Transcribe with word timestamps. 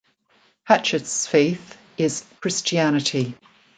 Hatchett's 0.63 1.27
faith 1.27 1.77
is 1.95 2.25
Christianity. 2.39 3.35